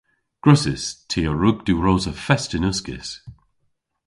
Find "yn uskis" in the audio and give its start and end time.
2.57-3.09